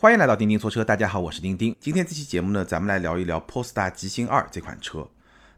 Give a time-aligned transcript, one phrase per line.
[0.00, 1.76] 欢迎来到钉钉说车，大家好，我是钉钉。
[1.78, 5.06] 今天这期节目呢，咱们来聊一聊 Polestar 极星二这款车。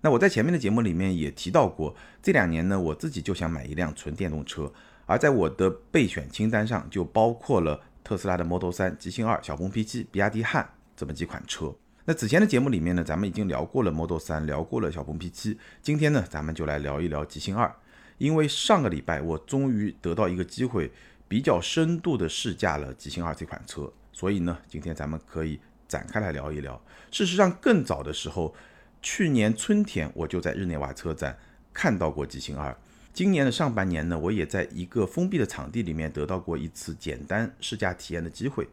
[0.00, 4.72] 那我在前面的节目里面也提到过，这两年呢，我自己就想买一辆纯电动车，
[5.06, 11.72] 而在我的备选清单上就包括了特斯拉的 Model 3、极星二、小鹏 P7、比亚迪汉这么几款车。
[12.04, 17.72] 那此前的节目里面呢，咱们已经聊过了 Model 3，聊过了小鹏 P7，今天呢，咱们就来聊一聊极星二。
[18.18, 20.90] 因为上个礼拜我终于得到一个机会，
[21.28, 23.92] 比较深度的试驾了极星二这款车。
[24.12, 25.58] 所以呢，今天咱们可以
[25.88, 26.80] 展开来聊一聊。
[27.10, 28.54] 事实上，更早的时候，
[29.00, 31.38] 去年春天我就在日内瓦车展
[31.72, 32.76] 看到过极星二。
[33.12, 38.68] 今年的上半年呢，我也在一个封闭的场地里面得到过一次简单试驾体验的机会。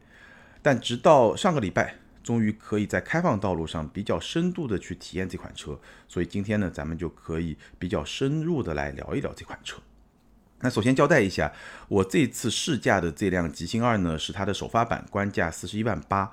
[0.61, 5.79] 但直到上个礼拜，终于可以在开放道路上比较深度的去体验这款车。
[6.07, 9.81] 所以今天呢，咱们就可以比较深入的来聊一聊这款车。
[10.61, 11.51] 那首先交代一下，
[11.87, 16.31] 我这次试驾的这辆极星二呢，是它的首发版，官价四十一万八。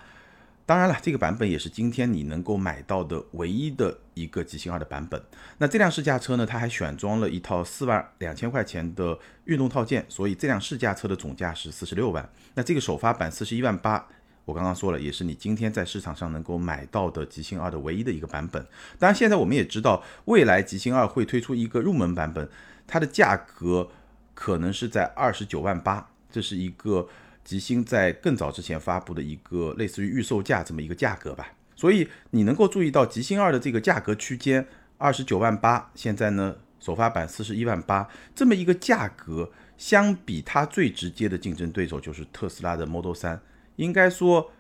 [0.65, 5.23] 当然了，这个版本也是今天你能够买到的唯一的一个极星二的版本。
[5.59, 12.29] 那这辆试驾车呢，它还选装了一套四万两千块钱的运动套件，所以这辆试驾车的总价是四十六万。
[12.55, 14.05] 那这个首发版四十一万八，
[14.45, 18.61] 我刚刚说了，也是你今天在市场上能够买到的极星二的唯一的一个版本。
[18.99, 22.49] 当然，现在我们也知道，未来极星二会推出一个入门版本，
[22.89, 23.89] 它的价格。
[24.37, 27.09] 可能是在二十九万八，这是一个
[27.43, 31.49] 极星在更早之前发布的一个类似于预售价这么一个价格吧。
[31.75, 34.67] 所以你能够注意到极星二的这个价格区间
[34.99, 43.39] 二十九万八，现在呢首发版四十一万八，这么一个价格，相比它最直接的竞争对手就是特斯拉的 Model 3，
[43.77, 44.53] 应该说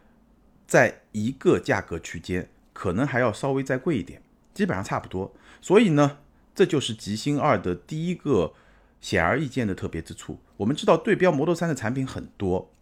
[0.66, 4.22] 在一个价格区间，可能还要稍微再贵一点，
[4.54, 5.34] 基本上差不多。
[5.60, 6.18] 所以呢，
[6.54, 8.54] 这就是极星二的第一个。
[9.00, 12.72] 显而易见的特别之处，我们知道对标 Model 3的产品很多，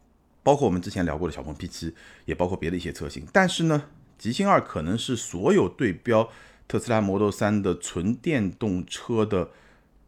[0.43, 1.93] 包括我们之前聊过的小鹏 P7，
[2.25, 3.27] 也包括别的一些车型。
[3.33, 6.31] 但是呢，极星二可能是所有对标
[6.67, 9.51] 特斯拉 Model 3的纯电动车的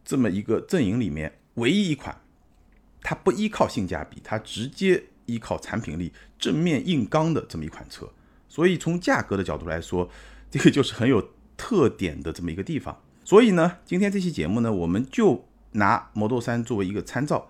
[0.03, 2.19] 这么一个阵营里面唯一一款，
[3.01, 8.09] 它不依靠性价比，它直接依靠产品力，正面硬刚的这么一款车。
[8.47, 10.09] 所以从价格的角度来说，
[10.49, 13.03] 这个就是很有特点的这么一个地方。
[13.25, 15.46] 所以呢，今天这期节目呢，我们就。
[15.77, 17.49] 拿 Model 3作为一个参照，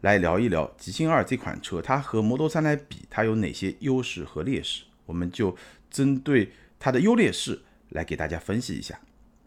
[0.00, 4.84] 来聊一聊极星二这款车，它和 Model 3来比，它有哪些优势和劣势？
[5.06, 5.56] 我们就
[5.90, 9.00] 针对它的优劣势来给大家分析一下。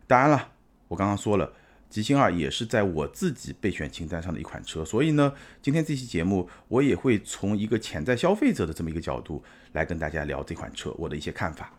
[0.07, 0.50] 当然了，
[0.89, 1.53] 我刚刚说了，
[1.89, 11.71] 极星二也是在我自己备选清单上的一款车，所以呢，今天这期节目我也会从一个潜在消费者的这么一个角度来跟大家聊这款车，我的一些看法。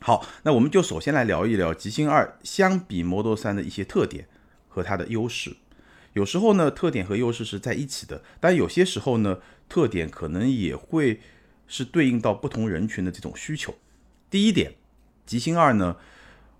[0.00, 4.26] 好，那我们就首先来聊一聊极星二相比 Model 3的一些特点。
[4.72, 5.54] 和它的优势，
[6.14, 9.38] 有时候呢，特点和优势是在一起的，但有些时候呢，
[9.68, 11.20] 特点可能也会
[11.68, 13.74] 是对应到不同人群的这种需求。
[14.30, 14.72] 第一点，
[15.26, 15.98] 极星二呢，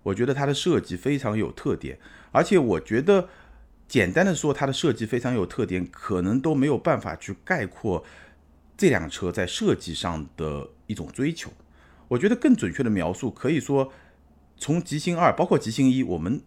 [0.03, 1.97] 我觉得它的设计非常有特点，
[2.31, 3.29] 而且我觉得
[3.87, 8.05] 简单的说它的设计非常有特点，可能都没有办法去概括
[8.77, 11.51] 这辆车在设计上的一种追求。
[12.09, 13.91] 我觉得更准确的描述，可以说
[14.59, 16.39] 从极星二，包括极星一，我们。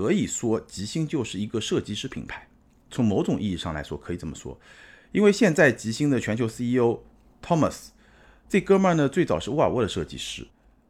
[0.00, 2.48] 可以说，极星就是一个设计师品牌。
[2.90, 4.58] 从某种意义上来说，可以这么说。
[5.12, 7.00] 因为现在极星的全球 CEO
[7.44, 7.88] Thomas
[8.48, 10.46] 这哥们儿呢，最早是沃尔沃的设计师，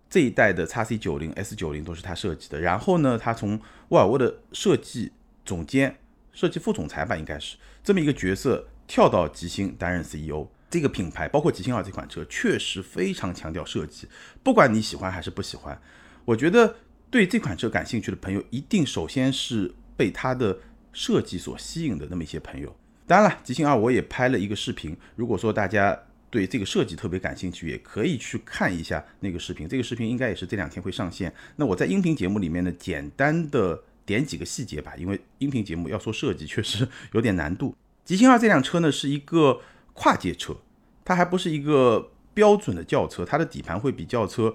[0.09, 2.61] 这一代的 x C 九零、S 九零都是他设计的。
[2.61, 5.11] 然后呢，他从沃尔沃的设计
[5.45, 5.99] 总监、
[6.33, 10.47] 设计副总裁吧，应该是这么一个角色，跳到极星担任 CEO。
[10.71, 14.07] 这个品牌，包括极星二这款车，确实非常强调设计。
[14.45, 15.83] 不管你喜欢还是不喜欢，
[16.27, 16.77] 我觉得。
[17.11, 20.57] 对这款车感兴趣的朋友，一定首先是被它的
[20.93, 22.75] 设计所吸引的那么一些朋友。
[23.07, 25.99] 当然了，极星二我也拍了一个视频，如果说大家
[26.31, 29.69] 对这个设计特别感兴趣，也可以去看一下那个视频。
[29.69, 31.35] 这个视频应该也是这两天会上线。
[31.57, 37.75] 那我在音频节目里面呢，简单的点几个细节吧，因为音频节目要说设计确实有点难度。
[38.05, 39.61] 极星二这辆车呢是一个
[39.93, 40.57] 跨界车，
[41.05, 44.55] 它还不是一个标准的轿车，它的底盘会比轿车。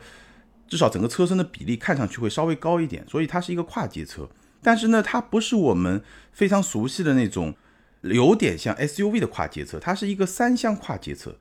[0.67, 4.27] 至少整个车身的比例看上去会稍微高一点，所以它是一个跨界车。
[4.61, 6.01] 但是呢，它不是我们
[6.31, 7.53] 非常熟悉的那种，
[8.01, 11.37] 有点像 SUV 的跨界车，它是一个三厢跨界车，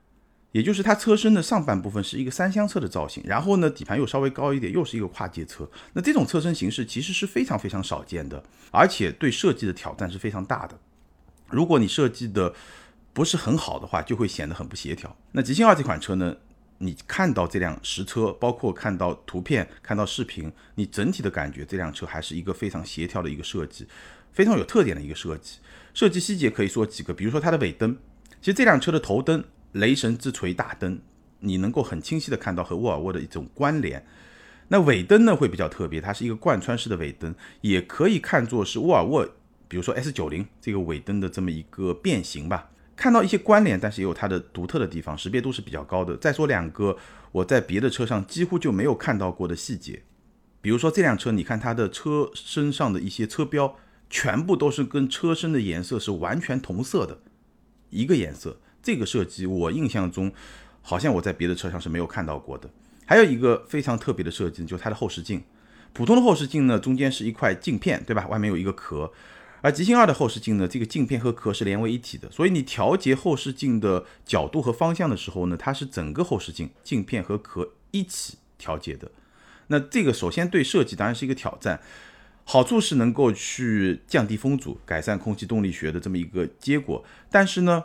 [0.53, 5.67] 也就是它车身的上半部分是一个三厢车的造型，然后呢底盘又稍微高一点，又是一个跨界车。
[5.95, 10.79] 那这种车身形式其实是非常非常少见的，而且对设计的挑战是非常大的。
[11.49, 12.53] 如果你设计的
[13.15, 15.17] 不是很好的话，就会显得很不协调。
[15.33, 16.37] 那极星二这款车呢？
[16.85, 23.87] 你看到这辆实车，包括看到图片、看到视频，你整体的感觉，这辆车还是一个非常协调的一个设计，
[24.35, 25.61] 非常有特点的一个设计。
[25.95, 27.97] 设计细节可以说几个，比如说它的尾灯，
[28.43, 29.43] 其实这辆车的头灯
[29.73, 31.01] 雷神之锤大灯
[31.41, 34.07] 你能够很清晰的看到和沃尔沃的一种关联。
[34.69, 39.27] 那尾灯呢会比较特别，它是一个贯穿式的尾灯，也可以看作是沃尔沃，
[39.69, 42.69] 比如说 S 九零这个尾灯的这么一个变形吧。
[42.97, 46.17] 看到一些关联，但是也有它的独特的地方，识别度是比较高的。
[46.17, 46.97] 再说两个
[47.33, 50.03] 我在别的车上几乎就没有看到过的细节，
[50.61, 53.77] 比如说这辆车，你看它的车身上的一些车标，
[54.09, 57.19] 全部都是跟车身的颜色是完全同色的，
[57.91, 58.61] 一个颜色。
[58.83, 60.33] 这个设计我印象中
[60.81, 62.71] 好像我在别的车上是没有看到过的。
[63.07, 65.43] 还有一个非常特别的设计，就是它的后视镜。
[65.93, 68.27] 普通的后视镜呢，中间是一块镜片，对吧？
[68.29, 69.13] 外面有一个壳。
[69.65, 79.11] 而极星二的后视镜呢，这个镜片和壳是连为一体的，所以你调节后视镜的角度和方向的时候呢，它是整个后视镜镜片和壳一起调节的。
[79.69, 81.81] 那这个首先对设计当然是一个挑战，
[82.45, 87.03] 好处是能够去降低风阻，改善空气动力学的这么一个结果。
[87.31, 87.85] 但是呢，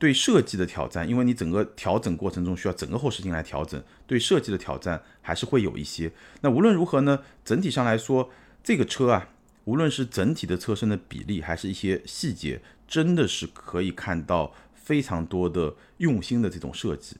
[0.00, 6.10] 对设计的挑战，因为你整个调整过程中需要整个后视镜来调整，对设计的挑战还是会有一些。
[6.40, 8.30] 那无论如何呢，整体上来说，
[8.64, 9.28] 这个车啊。
[9.64, 17.16] 无论是整体的车身的比例，还是一些细节，真的是可以看到非常多的用心的这种设计，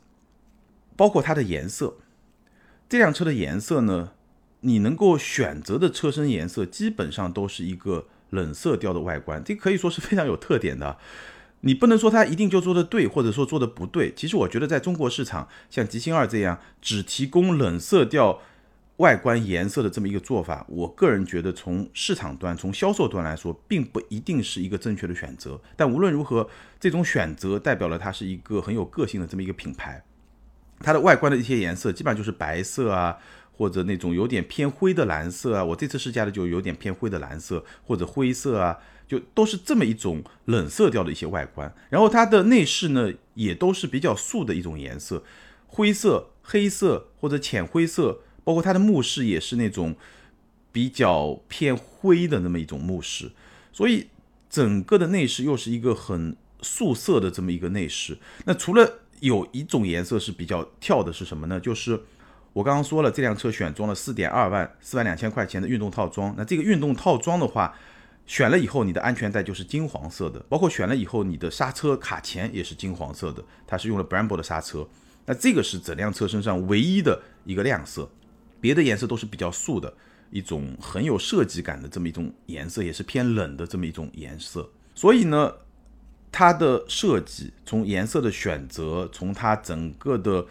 [0.95, 1.97] 包括它的颜色。
[2.89, 4.13] 这辆车的颜色呢，
[4.61, 10.99] 你能够选择的车身颜色基本上都是一个冷色调的外观，这可以说是非常有特点的。
[11.63, 14.13] 你不能说它一定就做的对，或者说做的不对。
[14.15, 18.43] 其实我觉得在中国市场，像极星二这样只提供冷色调。
[18.99, 25.61] 外观颜色的这么一个做法，我个人觉得从市场端、从销售端来说，并不一定是一个正确的选择。
[25.77, 26.49] 但无论如何，
[26.79, 30.05] 这种选择代表了它是一个很有个性的这么一个品牌。
[30.79, 33.19] 它的外观的一些颜色，基本上就是白色啊，
[33.51, 35.65] 或者那种有点偏灰的蓝色啊。
[35.65, 41.75] 我这次试驾的就有点偏灰的蓝色或者灰色啊，就都是这么一种冷色调的一些外观。
[41.91, 45.25] 然后它的内饰呢，也都是比较素的一种颜色，
[45.67, 48.21] 灰色、黑色或者浅灰色。
[48.45, 49.97] 包括它的木饰也是那种
[50.71, 53.33] 比较偏灰的那么一种木饰，
[53.73, 54.07] 所以
[54.49, 58.19] 整个的内饰又是一个很素色的这么一个内饰。
[58.45, 61.59] 那除了有一种颜色是比较跳的，是什么呢？
[61.59, 62.01] 就是
[62.53, 66.35] 我刚刚说了，这辆车选装了四点二万四万两千块钱的运动套装。
[66.37, 67.75] 那这个运动套装的话，
[68.27, 74.87] 选了以后，你的安全带就是金黄色的，包括选了以后，你的刹车卡钳也是金黄色的，它是用了 Brembo 的刹车。
[75.27, 78.11] 那这个是整辆车身上唯一的一个亮色。
[78.65, 79.93] 别的颜色都是比较素的
[80.31, 84.71] 一种很有设计感的这么一种颜色，也是偏冷的这么一种颜色。
[84.95, 85.53] 所以呢，
[86.33, 90.47] 它的设计从颜色的选择，从它整个的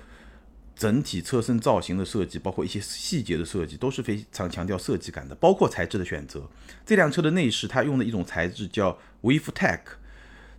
[0.75, 5.33] 整体车身造型的设计，包括一些细节的设计，都是非常强调设计感的。
[5.33, 6.47] 包括材质的选择，
[6.85, 9.79] 这辆车的内饰它用的一种材质叫 Weave-Tech，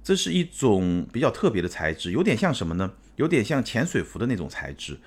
[0.03, 2.95] 这是一种比较特别的材质，有点像什么呢？
[3.15, 4.99] 有点像潜水服的那种材质。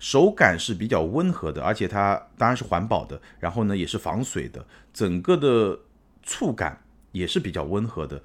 [0.00, 5.78] 手感是比较温和的，而且它当然是环保的，然后呢也是防水的，整个的
[6.22, 6.82] 触感
[7.12, 8.20] 也是比较温和的。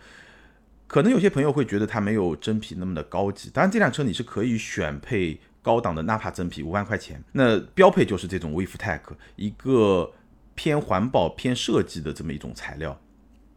[0.88, 9.02] 可能有些朋友会觉得它没有真皮那么的高级，当然这辆车你是可以选配高档的纳帕真皮，五万块钱，那标配就是这种 Weave-Tech，
[9.36, 10.14] 一个
[10.54, 12.98] 偏环保偏设计的这么一种材料。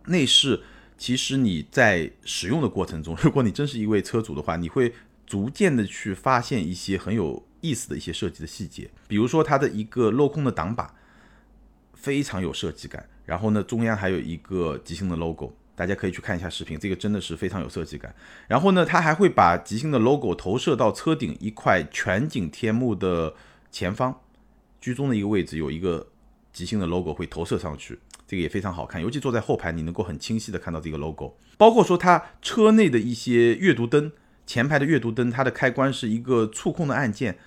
[0.06, 0.60] 内饰
[0.96, 4.92] 其实你在使用的过程中，如果你真是一位车主的话，你会
[5.24, 7.44] 逐渐的去发现一些很有。
[7.60, 10.94] 意思的一些设计的细节，比如说它的一个镂空的挡把，
[11.94, 13.08] 非常有设计感。
[13.24, 18.14] 然后呢，中央还有一个极星的 logo，大家可以去看一下视频，这个真的是非常有设计感。
[18.46, 23.34] 然后呢，它还会把极星的 logo 投射到车顶一块全景天幕的
[23.70, 24.20] 前方，
[24.80, 26.08] 居中的一个位置有一个
[26.52, 29.02] 极星的 logo 会投射上去，这个也非常好看。
[29.02, 31.36] 尤其坐在后排，你能够很清晰的看到这个 logo。
[31.56, 34.12] 包括说它车内的一些阅读灯。
[34.48, 37.38] 前排的阅读灯，它的开关是一个触控的按键，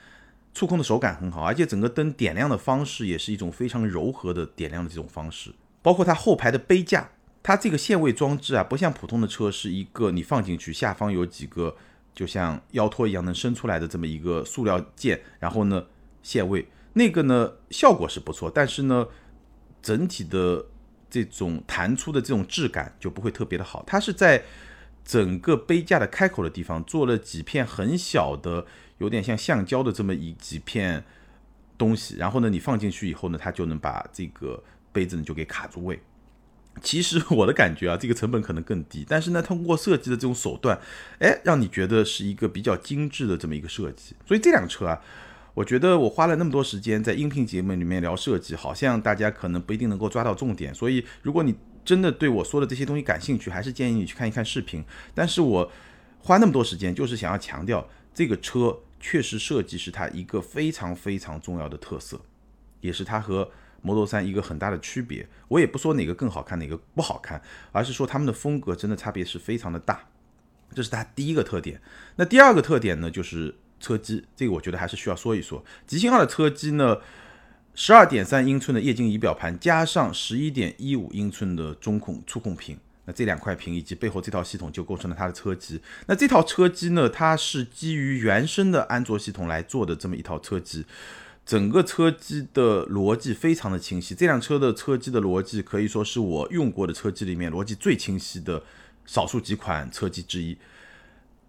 [0.54, 5.52] 触控的手感很好，而且整个灯点亮的方式也是一种非常柔和的点亮的这种方式。
[5.82, 7.10] 包括它后排的杯架，
[7.42, 11.76] 它这个限位装置啊，不像普通的车是一个你放进去，下方有几个
[12.14, 15.84] 就像腰托一样能伸出来的这么一个塑料件，然后呢
[16.22, 19.08] 限位，那个呢效果是不错，但是呢
[19.82, 20.64] 整体的
[21.10, 24.44] 这种弹出的这种质感就不会特别的好，它是在。
[25.04, 28.66] 整个杯架的开口的地方做了几片很小的，
[29.00, 31.04] 有点像橡胶的这么一几片
[31.78, 36.00] 东西，然后呢，你放进去以后呢，它就能把这个杯子呢就给卡住位。
[36.82, 40.80] 其实我的感觉啊，这个成本可能更低，但是呢，通过设计的这种手段，
[41.20, 44.16] 哎，让你觉得是一个比较精致的这么一个设计。
[44.26, 45.02] 所以这辆车啊，
[45.54, 50.74] 我觉得我花了那么多时间在音频节目里面聊设计，好像大家可能不一定能够抓到重点。
[50.74, 51.54] 所以如果你
[51.92, 54.82] 真的对我说的这些东西感兴趣，还是建议你去看一看视频。
[55.14, 55.70] 但是我
[56.20, 62.22] 花那么多时间，就是想要强调这个车确实设计是它一个非常非常重要的特色，
[62.80, 65.28] 也是它和 Model 三一个很大的区别。
[65.50, 67.42] 我也不说哪个更好看，哪个不好看，
[67.74, 70.08] 而是说它们的风格真的差别是非常的大。
[70.74, 71.82] 这是它第一个特点。
[72.16, 75.62] 那第二个特点呢，就是车机，这个我觉得还是需要说一说。
[75.86, 77.00] 极星二的车机呢，
[77.74, 82.78] 十二点三英寸的液晶仪表盘，加上十一点一五英寸的中控触控屏。
[83.06, 85.82] 那这两块屏以及背后这套系统就构成了它的车机。
[86.06, 90.86] 那这套车机呢，它是基于原生的安卓系统来做的这么一套车机，
[91.44, 94.14] 整个车机的逻辑非常的清晰。
[94.14, 98.62] 这辆车的车机的逻辑可以说是我用过的车机里面逻辑最清晰的
[99.06, 100.56] 少数几款车机之一，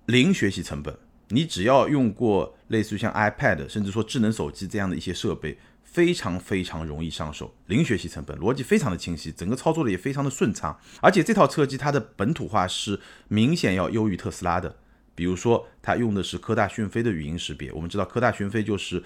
[0.07, 0.97] 零学习成本。
[1.29, 5.59] 你只要用过类似于像 iPad，甚至说智能手机这样的一些设备。
[5.93, 10.81] 非常非常容易上手，零学习成本，逻辑非常的清晰，整个操作的也非常的顺畅。
[11.03, 14.75] 而且这套车机它的本土化是明显要优于特斯拉的。
[15.15, 19.05] 比如说，它用的是科大讯飞的语音识别，我们知道科大讯飞就是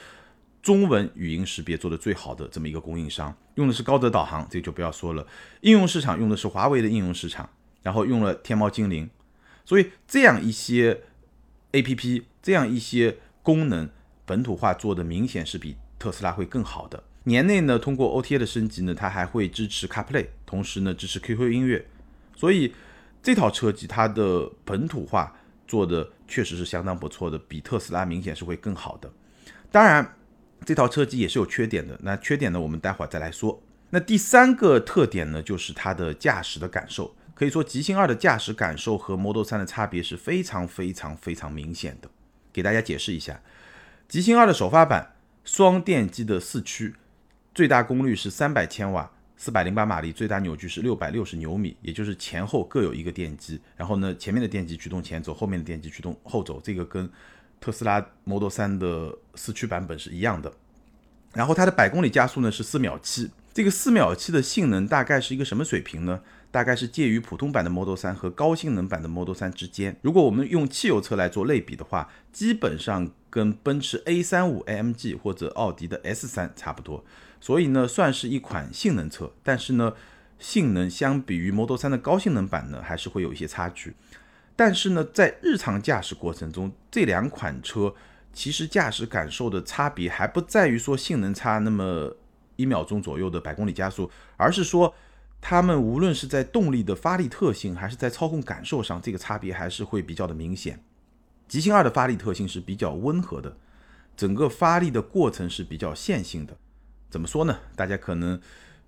[0.62, 5.26] 中文语音识别做的最好的这么一个供应商，用的是高德导航，这就不要说了。
[5.62, 7.50] 应用市场用的是华为的应用市场，
[7.83, 9.11] 然后用了天猫精灵，
[9.64, 11.02] 所以这样一些
[11.73, 13.90] A P P，这样一些功能
[14.25, 15.76] 本土化做的明显是比。
[15.99, 17.03] 特斯拉会更好的。
[17.25, 21.85] 年内呢，通过 OTA 的升级呢，它还会支持 CarPlay，同时呢支持 QQ 音乐。
[22.37, 22.73] 所以
[23.23, 25.37] 这套车机它的本土化
[25.67, 29.11] 做的确实是相当不错的，比特斯拉明显是会更好的。
[29.73, 30.17] 当然，
[30.65, 31.99] 这套车机也是有缺点的。
[32.03, 33.61] 那缺点呢，我们待会儿再来说。
[33.91, 37.17] 那第三个特点呢，就是它的驾驶的感受。
[37.35, 42.09] 可以说，极星二的驾驶感受和 Model 3的差别是非常非常非常明显的。
[42.53, 43.43] 给大家解释一下，
[44.07, 45.15] 极星二的首发版。
[45.47, 46.93] 双电机的四驱，
[47.55, 53.61] 最大功率是三百千瓦，四百零八马力，最大扭矩是六百六十牛米，也就是前后各有一个电机。
[53.76, 57.09] 然后呢，前面的电机驱动前走，后面的电机驱动后走，这个跟
[57.61, 60.53] 特斯拉 Model 3的四驱版本是一样的。
[61.33, 66.23] 然后它的百公里加速呢是四秒七，这个四秒七的性能大概是一个什么水平呢？
[66.50, 69.97] 大概是介于普通版的 Model 3和高性能版的 Model 3之间。
[70.03, 77.05] 如果我们用汽油车来做类比的话，基本上跟奔驰 A35 AMG 或者奥迪的 S3 差不多。
[77.38, 79.93] 所以呢，算是一款性能车，但是呢，
[80.38, 83.95] 性能相比于 Model 3的高性能版呢，还是会有一些差距。
[84.57, 87.95] 但是呢，在日常驾驶过程中，这两款车
[88.33, 92.16] 其实驾驶感受的差别还不在于说性能差那么
[92.57, 94.95] 一秒钟左右的百公里加速，而是说。
[95.38, 100.83] 它们无论是在动力的发力特性，还是在操控感受上，这个差别还是会比较的明显。
[101.49, 103.57] 极星二的发力特性是比较温和的，
[104.17, 106.57] 整个发力的过程是比较线性的。
[107.09, 107.59] 怎么说呢？
[107.75, 108.41] 大家可能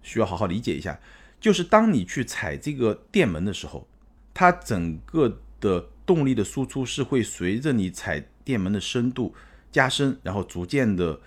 [0.02, 0.98] 需要好好理解一下。
[1.40, 3.86] 就是当你去踩这个电门的时候，
[4.34, 9.34] 它整个的动力的输出是会随着你踩电门的深度
[9.70, 11.20] 加深，然后逐渐的。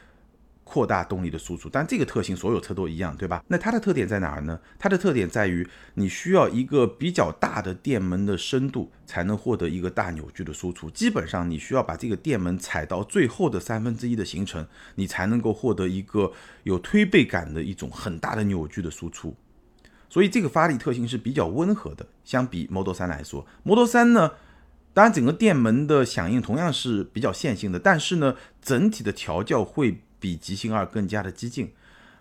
[0.72, 3.44] 扩大动力的输出，但这个特性所有车都一样，对吧？
[3.50, 4.58] 那它的特点在哪儿呢？
[4.80, 10.90] 它的特点在于你需要一个比较大的电门的深度，才能获得一个大扭矩的输出。
[10.90, 16.32] 基本上你需要把这个电门踩到最后的三分之一的行程，你才能够获得一个
[16.64, 19.36] 有推背感的一种很大的扭矩的输出。
[20.08, 24.32] 所以这个发力特性是比较温和的，相比 Model 3来说，Model 3呢，
[24.94, 30.00] 当然整个电门的响应同样是比较线性的，但是呢，整体的调教会。
[30.22, 31.74] 比极星二更加的激进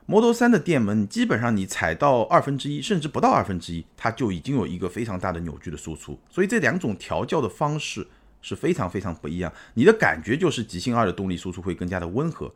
[0.07, 6.19] ，Model 3的电门基本上你踩到二分之一，甚至不到二分之一，它就已经有一个非常大的扭矩的输出。
[6.29, 8.05] 所以这两种调教的方式
[8.41, 9.53] 是非常非常不一样。
[9.75, 12.53] 你的感觉就是极星二的动力输出会更加的温和，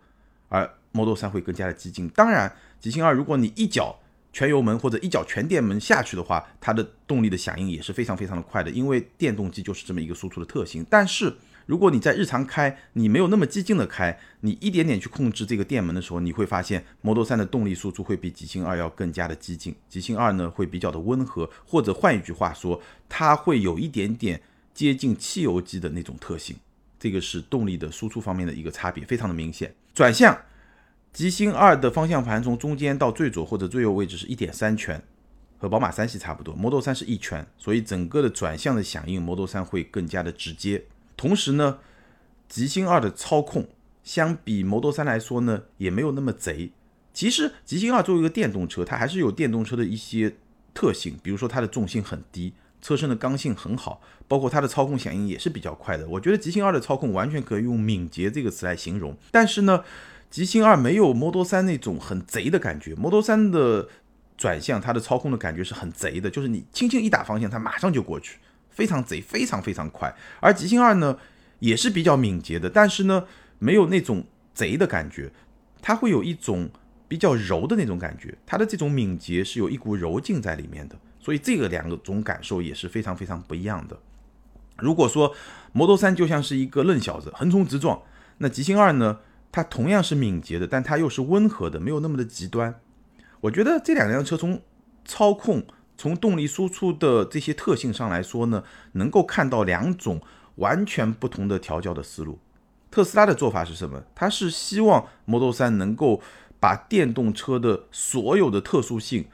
[0.49, 2.09] 而 Model 3会更加的激进。
[2.09, 4.01] 当然，极星二如果你一脚
[4.33, 10.85] 全油门或者一脚全电门下去的话，它的动力的响应也是非常非常的快的，因为电动机就是这么一个输出的特性。
[10.91, 11.33] 但是
[11.67, 24.43] 如果你在日常开，你没有那么激进的开，你一点点去控制这个电门的时候，你会发现 Model 3的动力输出会比极星二要更加的激进，极星二呢会比较的温和，或者换一句话说，它会有一点点
[24.75, 26.57] 接近汽油机的那种特性，
[26.99, 29.75] 这个是动力的输出方面的一个差别，非常的明显。
[29.95, 30.37] 转向，
[31.13, 35.03] 极星二的方向盘从中间到最左或者最右位置是一点三圈，
[35.57, 40.85] 和宝马三系差不多，Model 3是一圈，所以整个的转向的响应，Model 3会更加的直接。
[41.17, 41.79] 同时呢，
[42.49, 43.69] 极星二的操控
[44.03, 46.73] 相比 Model 3来说呢，也没有那么贼。
[47.13, 50.35] 其实极星二作为一个电动车，它还是有电动车的一些
[50.75, 52.53] 特性，比如说它的重心很低，
[52.83, 56.07] 车身的刚性很好，包括它的操控响应也是比较快的。
[56.09, 59.17] 我觉得极星二的操控完全可以用敏捷这个词来形容。
[59.31, 59.85] 但是呢，
[60.29, 62.97] 极星二没有 Model 3那种很贼的感觉。
[62.97, 63.89] Model 3的
[64.37, 68.39] 转向，它的操控的感觉是很贼的，就是你轻轻一打方向，它马上就过去。
[68.75, 70.15] 非常贼，非常非常快。
[70.41, 71.17] 而极星二呢，
[71.61, 73.25] 也是比较敏捷的，但是呢，
[73.59, 75.31] 没有那种贼的感觉，
[75.81, 76.69] 它会有一种
[77.09, 83.99] 比较柔的那种感觉，它的这种敏捷是有一股柔劲在里面的，所以这个两个种感受也是非常非常不一样的。
[84.79, 85.33] 如果说
[85.73, 88.03] 摩托三就像是一个愣小子，横冲直撞，
[88.39, 89.21] 那极星二呢，
[89.53, 92.75] 它同样是敏捷的，但它又是温和的，没有那么的极端。
[93.43, 94.61] 我觉得这两辆车从
[95.05, 95.65] 操控、
[95.97, 100.21] 从动力输出的这些特性上来说呢，能够看到两种
[100.57, 102.39] 完全不同的调教的思路。
[102.91, 104.03] 特斯拉的做法是什么？
[104.15, 106.21] 它是希望 Model 3能够
[106.61, 109.27] 把电动车的所有的特殊性，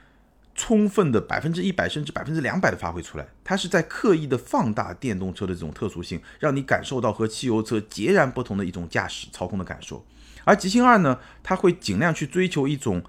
[0.55, 3.27] 充分的百分之一百甚至百分之两百的发挥出来。
[3.43, 10.05] 它是在刻意的放大电动车的这种特殊性，让你感受到和汽油车截然不同的一种驾驶操控的感受。
[10.43, 13.03] 而极星二呢，它会尽量去追求一种。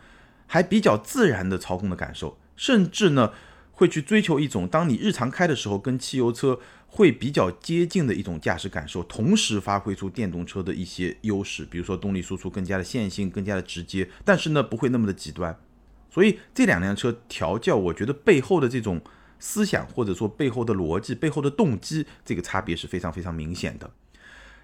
[0.45, 3.33] 还比较自然的操控的感受，甚至呢
[3.71, 15.59] 会去追求一种当你日常开的时候跟汽油车会比较接近的一种驾驶感受，同时发挥出电动车的一些优势，比如说动力输出更加的线性、更加的直接，但是呢不会那么的极端。
[16.11, 19.01] 所以这两辆车调教，我觉得背后的这种
[19.39, 23.91] 思想或者说背后的逻辑、背后的动机，这个差别是非常非常明显的。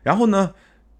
[0.02, 0.54] 然后呢，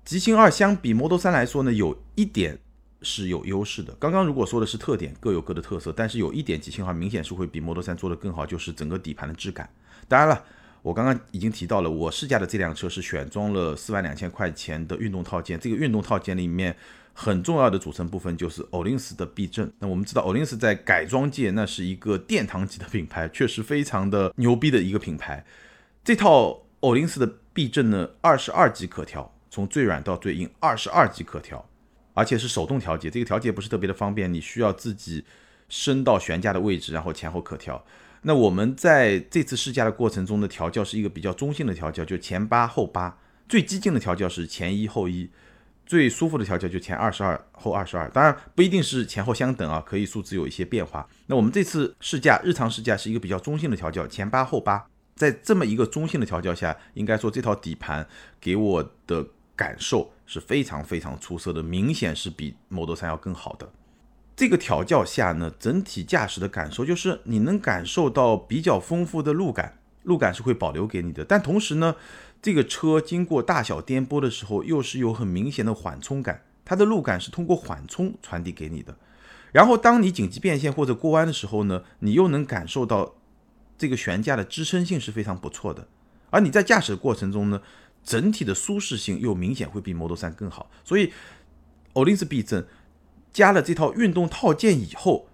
[0.04, 2.58] 极星二相比 Model 3来说呢，有一点。
[3.02, 3.94] 是有优势的。
[4.00, 9.68] 刚刚如果说的是特点，各有各的特色，但是有一点极星号明显是会比 Model 3做得更好，就是整个底盘的质感。
[10.08, 10.44] 当然了，
[10.82, 15.58] 我刚刚已经提到了，我试驾的这辆车是选装了四万两千块钱的运动套件。
[15.58, 16.76] 这个运动套件里面
[17.12, 19.70] 很重要的组成部分就是欧林斯的避震。
[19.78, 25.44] 那我们知道欧林斯在改装界那是一个殿堂级的品牌，确实非常的牛逼的一个品牌。
[26.02, 31.68] 这套欧林斯的避震呢，二十二级可调，从最软到最硬，二十二级可调。
[32.18, 35.24] 而且是手动调节，这个调节不是特别的方便，你需要自己
[35.68, 37.84] 升到悬架的位置，然后前后可调。
[38.22, 43.16] 那我们在这次试驾的过程中的调教是一个比较中性的调教，就前八后八。
[43.48, 45.30] 最激进的调教是前一后一，
[45.86, 48.10] 最舒服的调教就前二十二后二十二。
[48.10, 51.08] 当然不一定是前后相等啊，可以数字有一些变化。
[51.26, 54.84] 那我们这次试驾日常试驾是一个比较中性的调教，前八后八。
[55.14, 58.04] 在这么一个中性的调教下，应该说这套底盘
[58.40, 60.12] 给我的感受。
[60.28, 63.72] 是非常非常出色的，明显是比 Model 3要更好的。
[64.36, 71.24] 这个调教下呢，整体驾驶的感受就是你能感受到比较丰富的路感，路感是会保留给你的。
[71.24, 71.96] 但同时呢，
[72.42, 78.94] 这个车经过大小颠簸的时候，又是有很明显的缓冲感，它的路感是通过缓冲传递给你的。
[79.50, 83.14] 然后当你紧急变线或者过弯的时候呢，你又能感受到
[83.78, 85.88] 这个悬架的支撑性是非常不错的。
[86.30, 87.62] 而你在驾驶的过程中呢，
[88.04, 91.12] 整体的舒适性又明显会比 Model 3更好，所以
[91.92, 92.66] 欧林斯避震
[93.30, 95.28] 加了这套运动套件以后，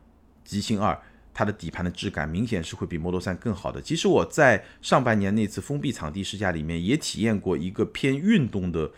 [0.45, 1.01] 极星二
[1.33, 3.81] 它的底盘的质感明显是会比 Model 3更好的。
[3.81, 8.91] 其实我在上半年那次封闭场地试驾里面也体验过一个偏运动的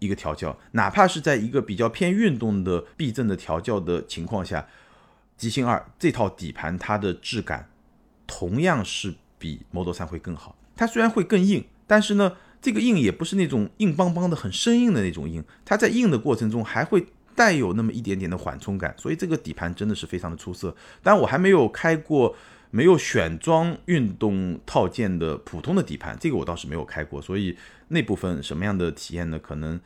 [0.00, 4.66] 一个调教，哪怕是在一个比较偏运动的避震的调教的情况下，
[5.36, 7.70] 极星二这套底盘它的质感
[8.26, 10.56] 同样是比 Model 3会更好。
[10.74, 12.36] 它虽然会更硬，但是呢。
[12.64, 20.74] 这个硬也不是那种硬邦邦的、很生硬的那种硬，它在硬的过程中还会带有那么一点点的缓冲感，所以这个底盘真的是非常的出色。
[21.02, 22.34] 但我还没有开过
[22.70, 27.54] 没有选装运动套件的普通的底盘，这个我倒是没有开过，所以
[27.88, 29.38] 那部分什么样的体验呢？
[29.38, 29.78] 可能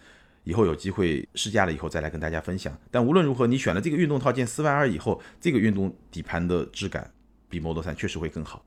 [0.45, 2.73] 以后有机会试驾了以后再来跟大家分享。
[2.93, 7.11] 但无论如何，你选了这个运动套件四万二以后，这个运动底盘的质感
[7.49, 8.64] 比 Model 3确实会更好。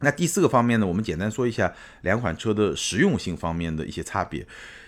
[0.00, 4.46] 那第四个方面呢，我们简单说一下两款车的实用性方面的一些差别。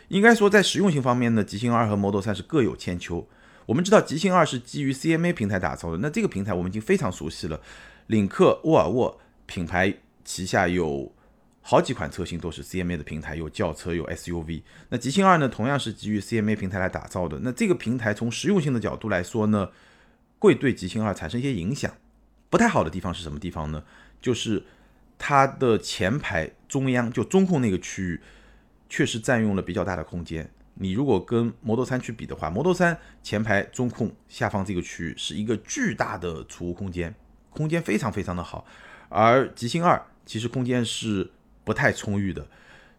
[0.08, 3.26] 应该说，在实用性方面呢，极星二和 Model 3是各有千秋。
[3.66, 7.60] 我们知道极星二是基于 CMA 平台打造的，那这个平台我们已经非常熟悉了。
[8.06, 9.92] 领克、沃尔沃品牌
[10.24, 11.12] 旗下有
[11.60, 14.62] 好几款车型都是 CMA 的平台，有轿车，有 SUV。
[14.90, 17.40] 那极星二呢，同样是基于 CMA 平台来打造的。
[17.42, 19.70] 那这个平台从实用性的角度来说呢，
[20.38, 21.92] 会对极星二产生一些影响。
[22.48, 23.82] 不太好的地方是什么地方呢？
[24.22, 24.62] 就是
[25.18, 28.20] 它的前排中央就中控那个区域，
[28.88, 30.48] 确实占用了比较大的空间。
[30.74, 37.14] 你如果跟 Model 3去比的话，Model 3前排中控下方这个区域是一个巨大的储物空间，
[37.50, 38.66] 空间非常非常的好。
[39.09, 41.31] 而极星二其实空间是
[41.64, 42.46] 不太充裕的，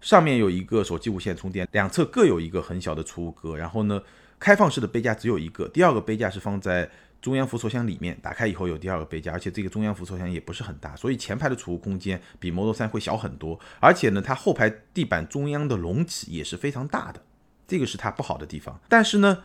[0.02, 4.02] 上面有一个手机无线充电，两侧各有一个很小的储物格，然后呢，
[4.40, 6.90] 开放式的杯架只有一个，第二个杯架是放在。
[7.22, 13.60] 中央扶手箱里面打开以后有第二个杯架，而且这个中央扶手箱也不是很大，所以前排的储物空间比 Model 3会小很多。
[13.80, 17.24] 而且呢，它后排地板中央的隆起也是非常大的，
[17.68, 18.80] 这个是它不好的地方。
[18.88, 19.44] 但是呢，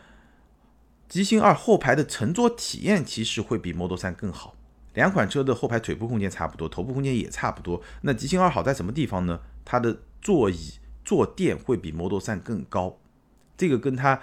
[1.09, 4.55] 极星二后排的乘坐体验其实会比 Model 3更好。
[4.93, 7.81] 两款车的后排腿部空间差不多，头部空间也差不多。
[8.01, 9.39] 那极星二好在什么地方呢？
[9.65, 12.99] 它的座椅坐垫会比 Model 3更高。
[13.57, 14.19] 这个跟它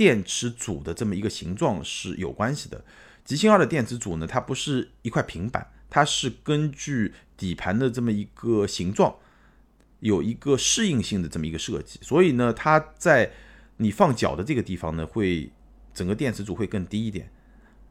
[0.00, 2.82] 电池组的这么一个形状是有关系的。
[3.22, 9.14] 极星二的电池组呢，它不是一块平板，它是根据底盘的这么一个形状，
[9.98, 13.30] 有一个适应性的这么一个设计，所以呢，它在
[13.76, 15.52] 你放脚的这个地方呢，会
[15.92, 17.30] 整个电池组会更低一点，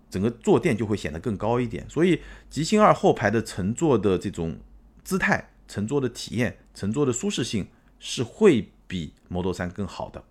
[0.09, 1.87] 整个坐垫就会显得更高一点。
[1.87, 2.19] 所以
[2.49, 4.57] 极星二后排的乘坐的这种
[5.03, 7.67] 姿态、乘坐的体验、乘坐的舒适性
[7.99, 10.23] 是会比 Model 3更好的。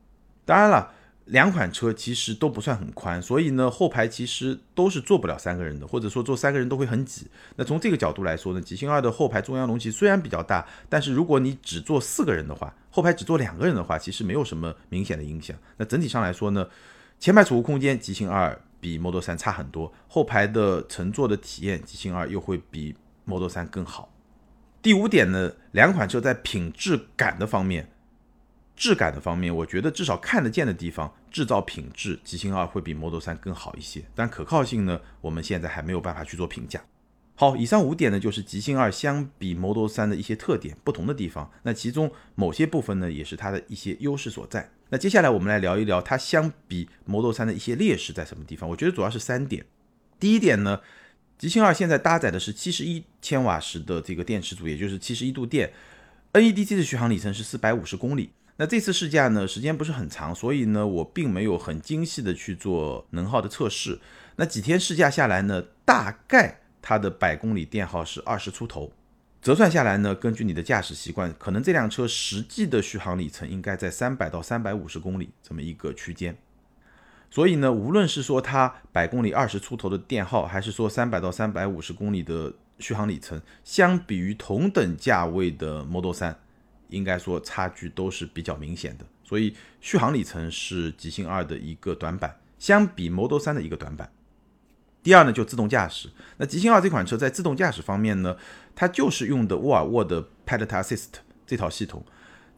[0.45, 0.95] 当然了。
[1.29, 7.27] 两款车其实都不算很宽，所以呢，后排其实都是坐不了三个人的，或者说坐三个人都会很挤。
[7.57, 15.55] 那从这个角度来说呢，极星二的后排中央隆起虽然比较大，但是如果你只坐四个人的话，后排只坐两个人的话，其实没有什么明显的影响。
[15.77, 16.67] 那整体上来说呢，
[17.21, 22.95] 前排储物空间极星二比 Model 3差很多，后排的乘坐的体验极星二又会比
[23.27, 24.11] Model 3更好。
[24.81, 27.91] 第五点呢，两款车在品质感的方面。
[28.81, 34.05] 质感的方面，我觉得至少看得见的地方，制造品质，极星二会比 Model 3更好一些。
[34.15, 36.85] 但可靠性呢，我们现在还没有办法去做评价。
[37.35, 41.49] 好，以上五点呢，就是极星二相比 Model 3的一些特点，不同的地方。
[41.63, 44.69] 那其中某些部分呢，也是它的一些优势所在。
[44.91, 48.69] 那接下来我们来聊一聊它相比 Model 3的一些劣势在什么地方。
[48.69, 49.65] 我觉得主要是三点。
[50.19, 50.81] 第一点呢，
[51.39, 55.73] 极星二现在搭载的是七十一千瓦时的这个电池组，也就是七十一度电
[56.33, 58.31] ，NEDC 的续航里程是四百五十公里。
[58.61, 64.01] 那这次试驾呢，时间不是很长，所以呢，我并没有很精细的去做能耗的测试。
[64.35, 68.93] 那几天试驾下来呢，大概它的百公里电耗是二十出头，
[69.41, 76.37] 折算下来呢，根据你的驾驶习惯，可能这辆车实际的续航里程应该在三百到三百五十公里这么一个区间。
[77.31, 86.35] 所以呢，无论是说它百公里二十出头的电耗，还是说三百到三百五十公里的续航里程，相比于同等价位的 Model 3。
[86.89, 94.11] 应该说差距都是比较明显的，所以续航里程是极星二的一个短板，相比 Model 3的一个短板。
[95.03, 96.11] 第二呢，就自动驾驶。
[96.39, 98.37] 那极星二这款车在自动驾驶方面呢，
[98.75, 101.07] 它就是用的沃尔沃的 Pilot Assist
[101.47, 102.05] 这套系统。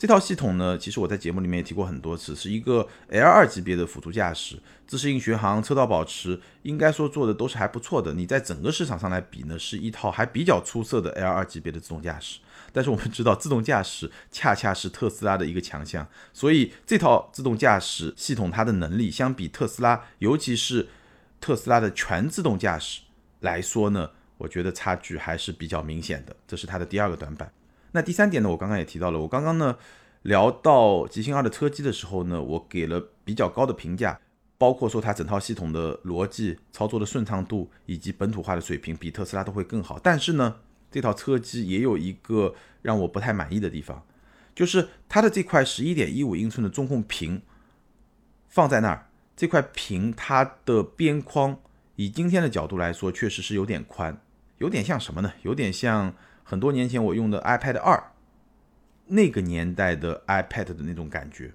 [0.01, 8.15] 这套系统呢，其实我在节目里面也提过很多次，是一个 L2 级别的辅助驾驶、自适应巡航、车道保持，应该说做的都是还不错的。
[8.15, 12.41] 你在整个市场上来比呢，是一套还比较出色的 L2 级别的自动驾驶。
[12.73, 20.89] 但是我们知道，自动驾驶恰恰是特斯拉的一个强项，所以这套自动驾驶系统它的能力相比特斯拉，尤其是
[21.43, 23.03] 特斯拉的全自动驾驶
[23.41, 24.09] 来说呢，
[24.39, 27.53] 我觉得差距还是比较明显的，这是它的第二个短板。
[27.93, 28.49] 那第三点呢？
[28.49, 29.77] 我刚刚也提到了，我刚刚呢
[30.23, 34.21] 聊到极星二的车机的时候呢，我给了比较高的评价，
[34.57, 39.99] 包括说它整套系统的逻辑、操作的顺畅度以及本土化的水平比特斯拉都会更好。
[40.01, 40.57] 但是呢，
[40.91, 44.05] 这套车机也有一个让我不太满意的地方，
[44.55, 47.43] 就是它的这块十一点一五英寸的中控屏
[48.47, 51.59] 放在那儿，这块屏它的边框
[51.97, 54.17] 以今天的角度来说，确实是有点宽，
[54.59, 55.33] 有点像什么呢？
[55.43, 56.15] 有点像。
[56.51, 58.11] 很多年前我用的 iPad 二，
[59.07, 61.53] 那个年代的 iPad 的那种感觉。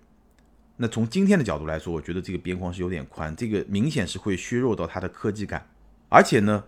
[0.77, 5.67] 那从今天的角度来说，我觉得这个边框是有点宽，这个明显是会削弱到它的科技感。
[6.08, 6.63] 而且呢，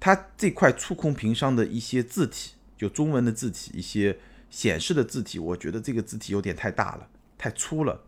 [0.00, 4.16] 它这块触控屏上的一些字体，就中文的字体，一些
[4.48, 8.00] 显示的字体，我觉得这个字体有点太大了，太粗了，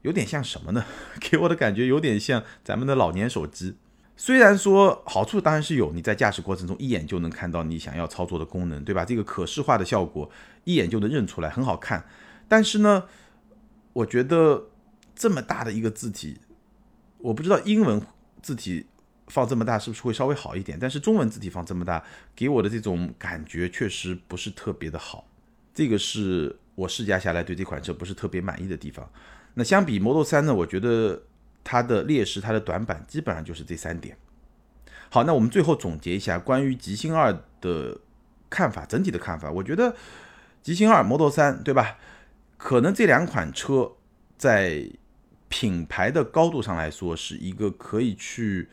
[0.00, 0.84] 有点像什么呢？
[1.20, 3.76] 给我的感觉有点像咱们的老年手机。
[4.24, 9.04] 虽然说好处当然是有，你在驾驶过程中一眼就能看到你想要操作的功能，对吧？
[9.04, 10.30] 这个可视化的效果
[10.62, 12.04] 一眼就能认出来，很好看。
[12.46, 13.02] 但是呢，
[13.92, 14.68] 我觉得
[15.16, 16.38] 这么大的一个字体，
[17.18, 18.00] 我不知道英文
[18.40, 18.86] 字体
[19.26, 22.04] 放这么大是不是会稍微好一点，但是中文字体放这么大，
[22.36, 25.26] 给我的这种感觉确实不是特别的好。
[25.74, 29.10] 这个是我试驾下来对这款车不是特别满意的地方。
[29.54, 31.20] 那相比 Model 3呢，我觉得。
[31.64, 34.16] 它的劣势，它的短板基本上就是这三点。
[35.08, 38.00] 好，那我们最后总结一下关于极星二的
[38.48, 39.94] 看法，整体的看法，我觉得
[40.62, 41.98] 极星二、Model 3，对吧？
[42.56, 43.92] 可能这两款车
[44.38, 44.88] 在
[45.48, 48.68] 品牌的高度上来说，是一个可以去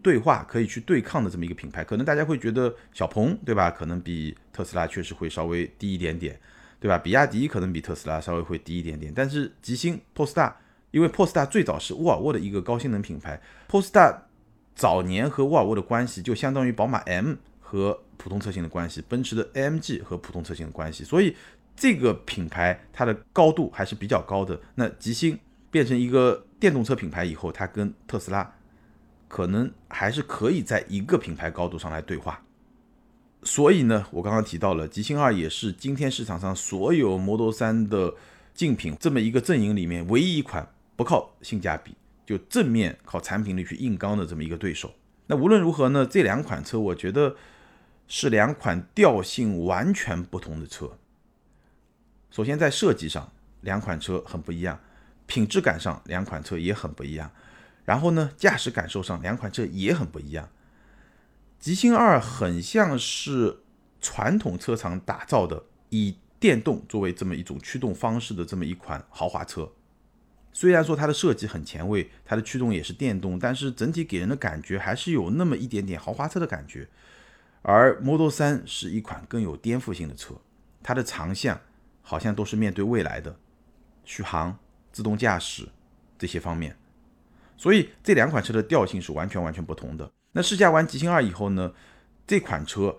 [0.00, 1.84] 对话、可以去对抗的这么一个品牌。
[1.84, 3.70] 可能大家会觉得小鹏，对吧？
[3.70, 6.40] 可能比特斯拉确实会稍微低一点点，
[6.80, 6.96] 对吧？
[6.96, 10.54] 比亚迪可能比特斯拉稍微会低一点点，但是极星、Polestar。
[10.94, 14.16] 因为 Polestar 最早是沃尔沃的一个高性能品牌，Polestar
[14.76, 21.34] 早年和沃尔沃的关系就相当于宝马 M 和普通车型的关系，奔驰的 AMG 和普通车型的关系，所以
[21.74, 24.56] 这个品牌它的高度还是比较高的。
[24.76, 25.36] 那极星
[25.68, 28.54] 变成一个电动车品牌以后，它跟特斯拉
[29.26, 32.40] 可能还是可以在一个品牌高度上来对话。
[33.42, 38.14] 所以呢，我刚刚提到了极星二也是今天市场上所有 Model 3的。
[38.54, 40.64] 竞品这么一个阵营里面唯一一款
[40.96, 44.92] 不靠性价比就正面靠产品力去硬刚的这么一个对手。
[45.26, 47.36] 那无论如何呢，这两款车我觉得
[48.06, 50.98] 是两款调性完全不同的车。
[52.30, 54.76] 首先在设计上，两款车很不一样；
[55.26, 57.30] 品质感上，两款车也很不一样。
[57.84, 60.48] 然后呢，驾驶感受上，两款车也很不一样。
[61.58, 63.60] 极星二很像是
[64.00, 69.70] 传统车厂打造的，以电动作为这么一种驱动方式的这么一款豪华车。
[70.56, 76.88] 虽然说它的设计很前卫，它的驱动也是电动，但是整体给人的感觉还是有那么一点点豪华车的感觉。
[77.60, 80.34] 而 Model 3是一款更有颠覆性的车，
[80.80, 81.60] 它的长项
[82.02, 83.36] 好像都是面对未来的
[84.04, 84.56] 续航、
[84.92, 85.66] 自动驾驶
[86.16, 86.76] 这些方面，
[87.56, 90.08] 所以这两款车的调性是完全完全不同的。
[90.30, 91.72] 那试驾完极星二以后呢，
[92.28, 92.96] 这款车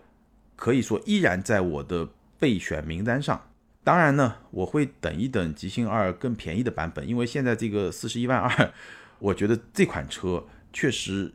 [0.58, 3.50] 可以说依然在我的备选名单上。
[3.86, 8.74] 当然呢，我会等一等极星二更便宜的版本，因为现在这个四十一万二，
[9.20, 10.44] 我觉得这款车
[10.74, 11.32] 确实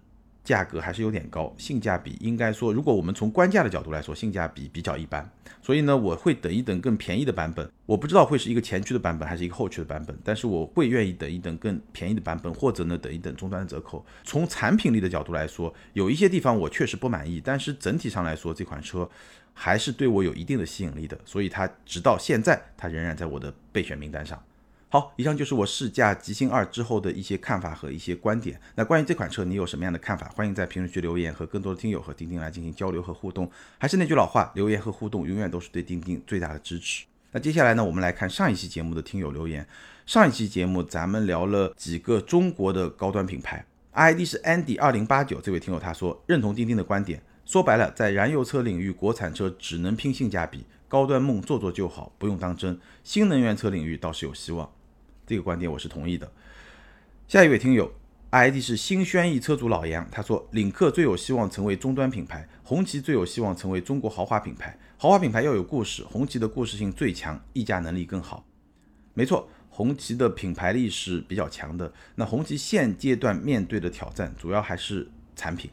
[0.51, 5.31] 价格还是有点高，性价比应该说，如果我们从官价的角度来说，性价比比较一般。
[5.63, 7.71] 所以呢，我会等一等更便宜的版本。
[7.87, 14.05] 我不知道会是一个前驱的版本还是一个后驱的版本，但是我会愿意等一等更便宜的版本，或者呢等一等终端的折扣。
[14.25, 19.09] 从产品力的角度来说，有一些地方我确实不满意，但是整体上来说，这款车。
[19.53, 24.43] 还是对我有一定的吸引力的，所以它直到现在，它仍然在我的备选名单上。
[24.93, 28.61] 好，以上就是我试驾极星二之后的一些看法和一些观点。
[28.75, 30.29] 那关于这款车，你有什么样的看法？
[30.35, 33.49] 欢迎在评论区留言，和更多的听友和钉钉来进行交流和互动。
[33.79, 37.05] 还是那句老话，留言和互动永远都是对钉钉最大的支持。
[37.31, 39.65] 那接下来呢，我们来看上一期节目的听友留言。
[40.07, 47.23] 上一期节目咱们聊了几个中国的高端品牌，ID 是 Andy 二零八九这位听友他说认同钉钉的观点。
[47.47, 52.77] 说白了，在燃油车领域，国产车只能拼性价比，高端梦做做就好，不用当真。
[53.05, 54.69] 新能源车领域倒是有希望，
[55.31, 56.29] 这个观点我是同意的。
[57.29, 57.89] 下一位听友
[58.33, 64.77] ，ID 是新轩逸车主老杨，他说：领克最有希望成为终端品牌，红旗最有希望成为中国豪华品牌。
[64.99, 68.45] 豪华品牌要有故事，红旗的故事性最强，溢价能力更好。
[69.15, 71.93] 没错，红旗的品牌力是比较强的。
[72.17, 75.71] 那红旗现阶段面对的挑战，主要还是产品。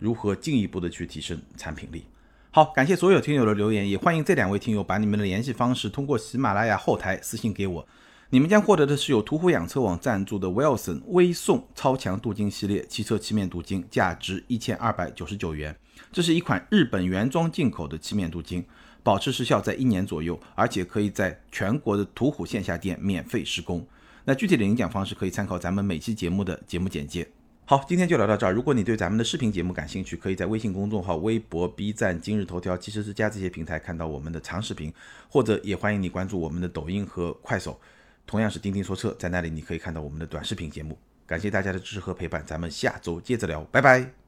[0.00, 2.04] 如何进一步的去提升产品力？
[2.50, 7.88] 好，感谢所有听友的留言，也欢迎这两位听友把你们的联系方式通过喜马拉雅后台私信给我。
[8.30, 15.74] 你们将获得的是由途虎养车网赞助的 Wilson 微送超强镀金系列汽车漆面镀金，价值一千二百九十九元。
[16.12, 18.62] 这是一款日本原装进口的漆面镀金，
[19.02, 23.86] 保持时效在一年左右，而且可以在全国的途虎线下店免费施工。
[24.26, 27.26] 那具体的领奖方式可以参考咱们每期节目的节目简介。
[27.64, 28.52] 好，今天就聊到这儿。
[28.52, 34.92] 如果你对咱们的视频节目感兴趣，可以在微信公众号、微博、B 站、今日头条、汽车之家这些平台看到我们的长视频，
[35.30, 37.80] 或者也欢迎你关注我们的抖音和快手，
[38.28, 40.96] 同样是钉钉说车，在那里你可以看到我们的短视频节目。
[41.26, 44.27] 感谢大家的支持和陪伴，咱们下周接着聊，拜拜。